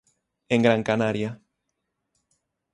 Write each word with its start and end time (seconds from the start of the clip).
En 0.57 0.63
Gran 0.63 0.81
Canaria. 0.89 1.31